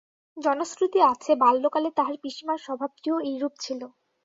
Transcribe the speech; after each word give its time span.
জনশ্রুতি 0.37 0.99
আছে, 1.11 1.31
বাল্যকালে 1.41 1.89
তাহার 1.97 2.15
পিসিমার 2.23 2.59
স্বভাবটিও 2.59 3.15
এইরূপ 3.29 3.53
ছিল। 3.59 3.81